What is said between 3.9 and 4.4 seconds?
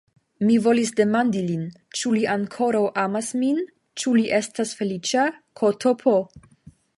ĉu li